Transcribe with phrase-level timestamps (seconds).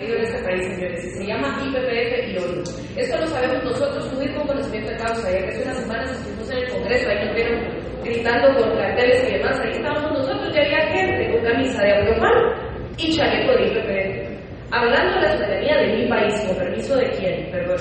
[0.00, 2.62] en este país, señores, se llama IPPF y ONU.
[2.96, 6.50] Esto lo sabemos nosotros, subir con conocimiento de causa, ya que hace unas semanas estuvimos
[6.50, 7.60] en el Congreso, ahí nos vieron
[8.02, 12.32] gritando con carteles y demás, ahí estábamos nosotros, ya había gente con camisa de abromán
[12.96, 17.50] y chaleco de IPPF, hablando de la ciudadanía de mi país, con permiso de quién,
[17.50, 17.78] perdón.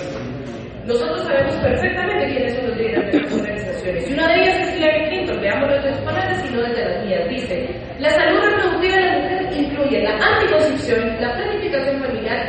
[0.86, 4.78] Nosotros sabemos perfectamente quiénes son los líderes de las organizaciones, y una de ellas es
[4.78, 8.96] Hillary Clinton, veamos desde sus palabras y no desde las mías, dice, la salud reproductiva
[8.96, 11.59] de la mujer incluye la anticoncepción, la planificación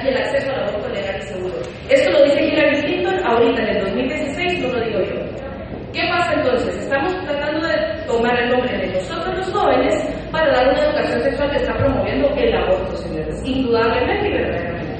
[0.04, 1.54] y el acceso al aborto legal y seguro.
[1.88, 5.30] Esto lo dice Hillary Clinton ahorita en el 2016, no lo digo yo.
[5.92, 6.76] ¿Qué pasa entonces?
[6.76, 7.76] Estamos tratando de
[8.06, 9.94] tomar el nombre de nosotros los jóvenes
[10.30, 14.94] para dar una educación sexual que está promoviendo el aborto, señores, indudablemente y verdaderamente.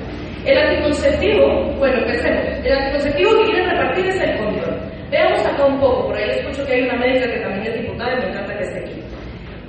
[0.47, 2.45] El anticonceptivo, bueno, ¿qué hacemos?
[2.65, 4.91] El anticonceptivo que quieren repartir es el condón.
[5.11, 8.13] Veamos acá un poco, por ahí escucho que hay una médica que también es diputada
[8.13, 9.10] y me encanta que esté aquí.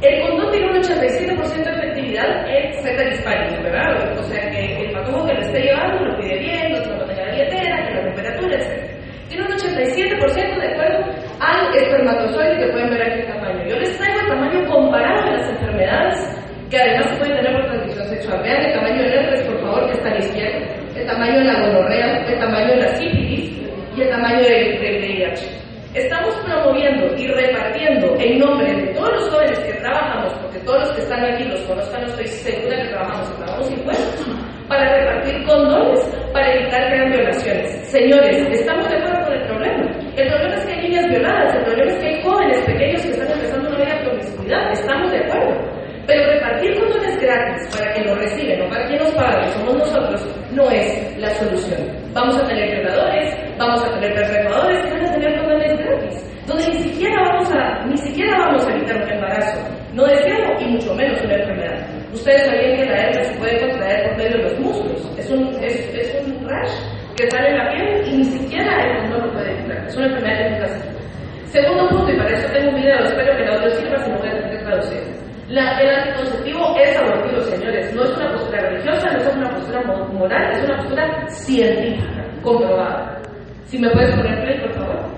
[0.01, 4.17] El condón tiene un 87% de efectividad en fetal hispánico, ¿verdad?
[4.17, 7.31] O sea que el patojo que lo esté llevando lo pide bien, no toma la
[7.31, 9.01] billetera, que la temperatura, etc.
[9.29, 11.05] Tiene un 87% de acuerdo
[11.39, 13.67] al espermatozoide que pueden ver aquí el tamaño.
[13.67, 17.65] Yo les traigo el tamaño comparado de las enfermedades que además se pueden tener por
[17.65, 18.41] transmisión sexual.
[18.41, 20.59] Vean el tamaño del herpes, por favor, que está a la izquierda,
[20.95, 23.51] el tamaño de la gonorrea, el tamaño de la sífilis
[23.95, 25.70] y el tamaño del VIH.
[25.93, 30.91] Estamos promoviendo y repartiendo en nombre de todos los jóvenes que trabajamos, porque todos los
[30.93, 34.27] que están aquí los conozcan, estoy segura que trabajamos y pagamos impuestos,
[34.69, 35.99] para repartir condones
[36.31, 37.89] para evitar que violaciones.
[37.89, 39.91] Señores, estamos de acuerdo con el problema.
[40.15, 43.11] El problema es que hay niñas violadas, el problema es que hay jóvenes pequeños que
[43.11, 44.71] están empezando una vida promiscuidad.
[44.71, 45.81] Estamos de acuerdo.
[46.07, 49.77] Pero repartir condones gratis para quien lo reciben o para quien los paga, que somos
[49.77, 51.79] nosotros, no es la solución.
[52.13, 56.67] Vamos a tener violadores, vamos a tener perpetradores, y van a tener condones gratis, donde
[56.67, 59.59] ni siquiera vamos a, ni siquiera vamos a evitar un embarazo,
[59.93, 61.87] no deseado y mucho menos una enfermedad.
[62.13, 65.63] Ustedes sabían que la herpes se puede contraer por medio de los músculos, es un,
[65.63, 66.71] es, es un rash
[67.15, 70.07] que sale en la piel y ni siquiera el condón lo puede evitar, es una
[70.07, 73.97] enfermedad se Segundo punto, y para eso tengo un video, espero que el audio sirva
[73.97, 75.21] si no voy a tener que traducir.
[75.49, 77.93] La, el anticonceptivo es abortivo, señores.
[77.93, 79.81] No es una postura religiosa, no es una postura
[80.13, 83.21] moral, es una postura científica, comprobada.
[83.65, 85.11] Si me puedes poner play, por favor.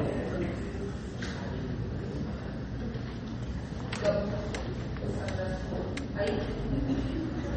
[6.20, 6.40] Ahí.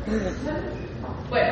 [0.06, 1.50] Bueno,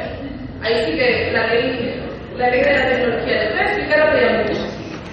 [0.62, 2.00] ahí sí que la ley,
[2.36, 3.42] la ley de la tecnología.
[3.42, 4.52] Les voy a explicar rápidamente.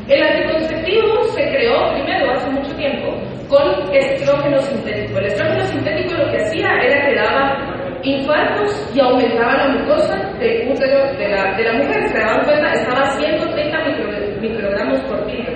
[0.08, 3.08] El anticonceptivo se creó primero hace mucho tiempo
[3.48, 5.18] con estrógeno sintético.
[5.20, 10.72] El estrógeno sintético lo que hacía era que daba infartos y aumentaba la mucosa del
[10.72, 12.10] útero de la, de la mujer.
[12.10, 15.52] Se daban cuenta, estaba a 130 micro, microgramos por kilo.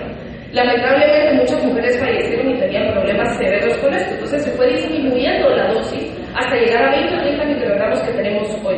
[0.53, 4.13] Lamentablemente muchas mujeres fallecieron y tenían problemas severos con esto.
[4.13, 8.11] Entonces se fue disminuyendo la dosis hasta llegar a 20 o 30 microgramos que
[8.63, 8.77] hoy.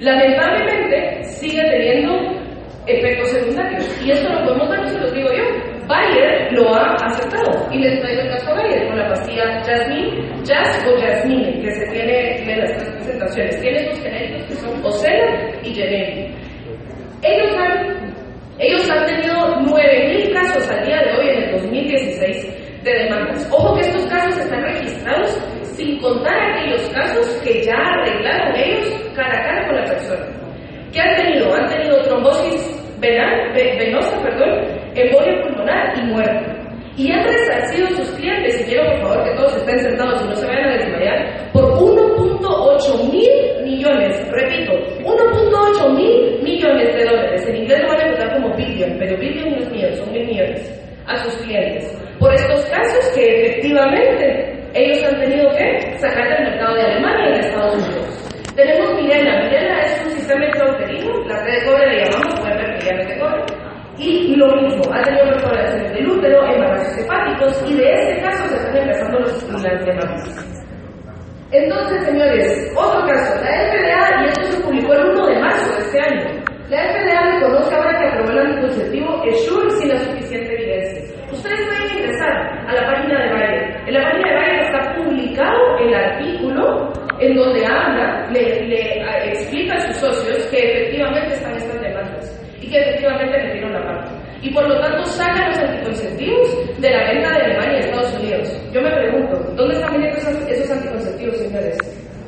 [0.00, 2.42] Lamentablemente sigue teniendo
[2.86, 4.02] efectos secundarios.
[4.04, 5.44] Y esto lo podemos ver, se los digo yo.
[5.86, 7.68] Bayer lo ha aceptado.
[7.72, 11.86] Y les traigo el caso Bayer con la pastilla Jasmine, Jazz o Jasmine, que se
[11.92, 13.60] tiene en las presentaciones.
[13.60, 16.34] Tiene dos genéricos que son Ocena y Generi.
[17.22, 18.14] Ellos han,
[18.58, 23.48] ellos han tenido 9.000 casos al día de hoy, en el 2016, de demandas.
[23.52, 29.38] Ojo que estos casos están registrados sin contar aquellos casos que ya arreglaron ellos cara
[29.38, 30.26] a cara con la persona.
[30.92, 31.54] ¿Qué han tenido?
[31.54, 36.62] Han tenido trombosis venal, venosa, perdón, embolia pulmonar y muerte.
[36.96, 40.34] Y han resarcido sus clientes, y quiero por favor que todos estén sentados y no
[40.34, 44.72] se vayan a desmayar, por 1.8 mil millones, repito,
[45.02, 47.48] 1.8 mil millones de dólares.
[47.48, 50.26] En inglés lo van a encontrar como billion, pero billion no es millones, son mil
[50.26, 51.98] millones a sus clientes.
[52.18, 57.32] Por estos casos que efectivamente ellos han tenido que sacar del mercado de Alemania y
[57.34, 58.32] de Estados Unidos.
[58.56, 59.42] Tenemos Mirena.
[59.44, 63.18] Mirena es un sistema intrauterino, la red de cobre le llamamos, pueden ver que ya
[63.20, 63.44] cobre.
[63.98, 68.56] Y lo mismo, ha tenido perforaciones del útero, embarazos hepáticos, y de este caso se
[68.56, 70.56] están empezando los estimulantes
[71.52, 75.78] Entonces, señores, otro caso, la FDA, y esto se publicó el 1 de marzo de
[75.82, 76.42] este año,
[76.72, 81.22] la FDA reconoce ahora que aprobó el anticonceptivo Essure sin la suficiente evidencia.
[81.30, 82.32] Ustedes pueden ingresar
[82.66, 83.81] a la página de Bayer.
[83.92, 86.90] En la página de Bayer está publicado el artículo
[87.20, 92.78] en donde habla, le, explica a sus socios que efectivamente están estas demandas y que
[92.78, 94.10] efectivamente metieron la parte.
[94.40, 98.62] Y por lo tanto sacan los anticonceptivos de la venta de Alemania y Estados Unidos.
[98.72, 101.78] Yo me pregunto, ¿dónde están vendiendo esos, esos anticonceptivos, señores?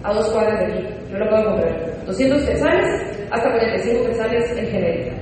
[0.03, 0.87] A dos cuadras de aquí.
[1.11, 2.05] Yo lo puedo comprar.
[2.05, 5.17] 200 pesales hasta 45 pesales en genérica.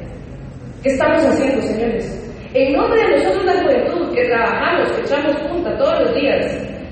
[0.83, 2.32] ¿Qué estamos haciendo, señores?
[2.55, 6.45] En nombre de nosotros la juventud, que trabajamos, que echamos punta todos los días,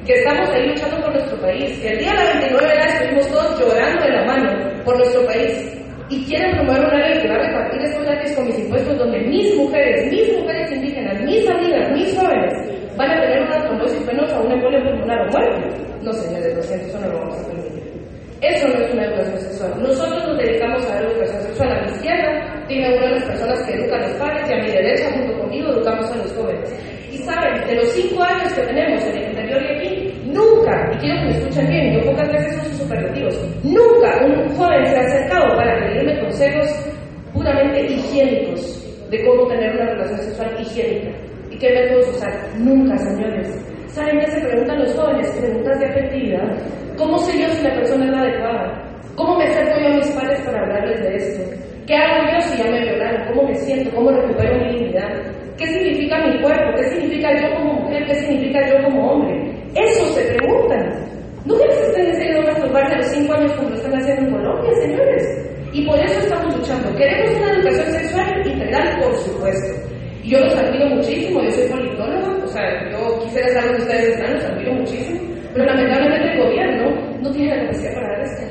[0.06, 3.28] que estamos ahí luchando por nuestro país, que el día de la 29 de estuvimos
[3.28, 5.76] todos llorando de la mano por nuestro país.
[6.08, 9.20] y quieren promover una ley que va a repartir estos gratis con mis impuestos donde
[9.20, 12.52] mis mujeres, mis mujeres indígenas, mis amigas, mis jóvenes
[12.96, 15.68] van a tener una trombosis penosa, una embolia pulmonar o muerte.
[16.02, 17.82] No, señores, lo siento, eso no lo vamos a permitir.
[18.40, 19.82] Eso no es una educación sexual.
[19.82, 21.70] Nosotros nos dedicamos a la educación sexual.
[21.70, 24.56] A mi izquierda tiene una de las personas que educan a los padres y a
[24.62, 26.72] mi derecha, junto conmigo, educamos a los jóvenes.
[27.10, 30.96] Y saben, de los cinco años que tenemos en el interior y aquí, nunca, y
[30.98, 33.34] quiero que me escuchen bien, yo pocas veces uso superlativos,
[33.64, 36.68] nunca un joven se ha acercado para pedirme consejos
[37.34, 41.10] puramente higiénicos de cómo tener una relación sexual higiénica.
[41.50, 42.32] ¿Y qué métodos usar?
[42.58, 43.48] Nunca, señores.
[43.88, 45.28] ¿Saben qué se preguntan los jóvenes?
[45.30, 46.56] Preguntas de afectividad.
[46.96, 48.90] ¿Cómo sé yo si la persona es la adecuada?
[49.16, 51.69] ¿Cómo me acerco yo a mis padres para hablarles de esto?
[51.90, 53.26] ¿Qué hago yo si ya me violaron?
[53.26, 53.90] ¿Cómo me siento?
[53.96, 55.10] ¿Cómo recupero mi dignidad?
[55.58, 56.76] ¿Qué significa mi cuerpo?
[56.76, 58.06] ¿Qué significa yo como mujer?
[58.06, 59.52] ¿Qué significa yo como hombre?
[59.74, 60.88] Eso se preguntan.
[61.46, 64.30] No les estén enseñando a masturbarse a los 5 años como lo están haciendo en
[64.30, 65.50] Colombia, señores.
[65.72, 66.94] Y por eso estamos luchando.
[66.96, 69.90] Queremos una educación sexual integral, por supuesto.
[70.22, 74.08] Y yo los admiro muchísimo, yo soy politóloga, o sea, yo quisiera saber dónde ustedes
[74.10, 75.20] están, los admiro muchísimo,
[75.54, 78.42] pero lamentablemente el gobierno no tiene la capacidad para dar esto.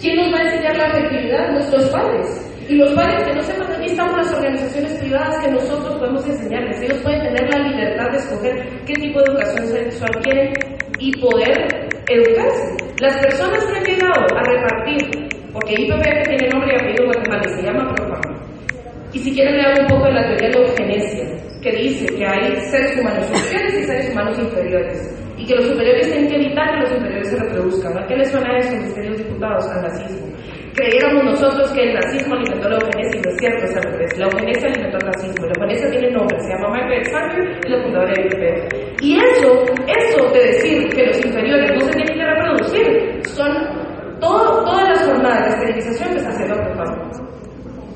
[0.00, 1.52] ¿Quién nos va a enseñar la afectividad?
[1.52, 2.49] Nuestros padres.
[2.70, 6.80] Y los padres que no sepan, aquí estamos las organizaciones privadas que nosotros podemos enseñarles.
[6.80, 10.52] Ellos pueden tener la libertad de escoger qué tipo de educación sexual quieren
[11.00, 12.76] y poder educarse.
[13.00, 17.60] Las personas que han llegado a repartir, porque IPPF tiene nombre y apellido guatemala, se
[17.60, 18.20] llama Profam.
[19.14, 21.24] Y si quieren le hago un poco de la teoría de la eugenesia,
[21.60, 25.18] que dice que hay seres humanos superiores y seres humanos inferiores.
[25.36, 27.98] Y que los superiores tienen que evitar que los inferiores se reproduzcan.
[27.98, 29.66] ¿A qué les suena eso, mis queridos diputados?
[29.66, 30.29] Al nazismo.
[30.74, 34.18] Creyéramos nosotros que el nazismo alimentó la eugenesia y no es cierto, es al revés.
[34.18, 35.46] La eugenesia alimentó el nazismo.
[35.46, 39.02] La eugenesia tiene nombre, se llama Margaret Sanger la fundadora de IPPF.
[39.02, 43.50] Y eso, eso de decir que los inferiores no se tienen que reproducir, son
[44.20, 47.30] todas las jornadas de esterilización que está haciendo el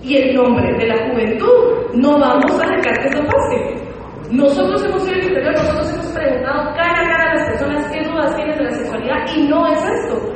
[0.04, 3.84] y el nombre de la juventud, no vamos a dejar que eso pase.
[4.30, 8.02] Nosotros hemos sido el inferior, nosotros hemos preguntado cara a cara a las personas qué
[8.02, 10.34] dudas tienen de la sexualidad y no es esto.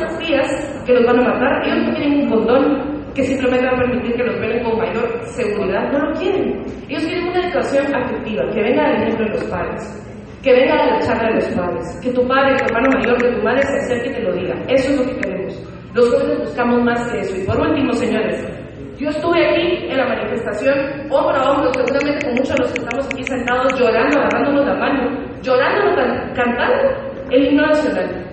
[0.00, 3.72] Unas pastillas que los van a matar, ellos no quieren un condón que simplemente va
[3.72, 6.64] a permitir que los vean con mayor seguridad, no lo quieren.
[6.88, 10.06] Ellos quieren una educación afectiva, que venga del ejemplo de los padres,
[10.42, 13.28] que venga de la charla de los padres, que tu padre, tu hermano mayor, que
[13.28, 14.54] tu madre se acerque y te lo diga.
[14.68, 15.62] Eso es lo que queremos.
[15.94, 17.36] Los jóvenes buscamos más que eso.
[17.36, 18.48] Y por último, señores,
[18.96, 20.78] yo estuve aquí en la manifestación,
[21.10, 24.74] hombro a hombro, seguramente con muchos de los que estamos aquí sentados, llorando, agarrándonos la
[24.74, 25.10] mano,
[25.42, 25.96] llorando,
[26.34, 28.29] cantando el himno nacional.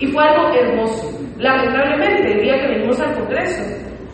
[0.00, 1.20] Y fue algo hermoso.
[1.38, 3.62] Lamentablemente, el día que venimos al Congreso,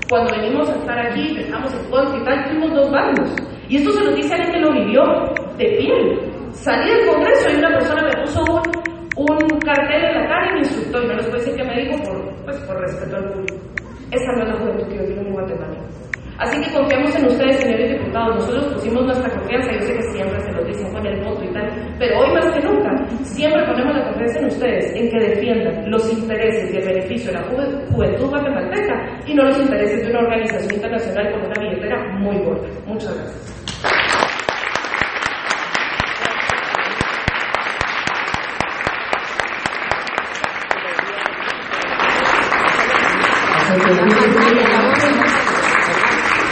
[0.09, 3.37] cuando venimos a estar aquí, que estamos en contra y tal, tuvimos dos bandos.
[3.69, 5.03] Y esto se lo dice a alguien que lo vivió
[5.57, 6.21] de piel.
[6.51, 8.43] Salí del Congreso y una persona me puso
[9.17, 11.03] un, un cartel en la cara y me insultó.
[11.03, 13.55] Y no les puedo decir qué me dijo por, pues, por respeto al público.
[14.11, 15.79] Esa no es la juventud que yo quiero en Guatemala.
[16.39, 18.37] Así que confiamos en ustedes, señores diputados.
[18.37, 21.49] Nosotros pusimos nuestra confianza, yo sé que siempre se lo dicen con el voto y
[21.53, 22.91] tal, pero hoy más que nunca,
[23.23, 27.39] siempre ponemos la confianza en ustedes, en que defiendan los intereses y el beneficio de
[27.39, 27.45] la
[27.91, 32.69] juventud guatemalteca y no los intereses de una organización internacional con una billetera muy gorda.
[32.87, 33.57] Muchas gracias.